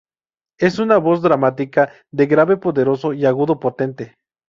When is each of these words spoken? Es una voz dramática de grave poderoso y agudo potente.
Es 0.57 0.79
una 0.79 0.97
voz 0.97 1.21
dramática 1.21 1.91
de 2.11 2.25
grave 2.25 2.57
poderoso 2.57 3.13
y 3.13 3.27
agudo 3.27 3.59
potente. 3.59 4.15